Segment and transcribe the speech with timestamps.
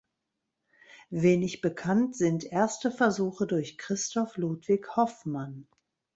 [1.11, 5.67] Wenig bekannt sind erste Versuche durch Christoph Ludwig Hoffmann.